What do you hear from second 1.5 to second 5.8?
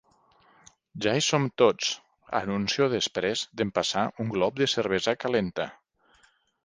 tots! —anuncio després d'empassar un glop de cervesa calenta.